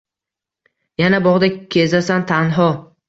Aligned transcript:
Yana 1.03 1.19
bog’da 1.27 1.49
kezasan 1.77 2.27
tanho 2.33 2.67